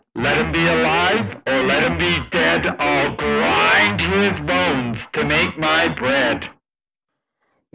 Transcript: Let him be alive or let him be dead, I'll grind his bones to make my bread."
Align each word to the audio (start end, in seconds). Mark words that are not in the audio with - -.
Let 0.15 0.39
him 0.39 0.51
be 0.51 0.65
alive 0.65 1.43
or 1.45 1.61
let 1.61 1.83
him 1.83 1.99
be 1.99 2.17
dead, 2.31 2.65
I'll 2.79 3.15
grind 3.15 4.01
his 4.01 4.39
bones 4.39 4.97
to 5.13 5.23
make 5.23 5.59
my 5.59 5.89
bread." 5.89 6.49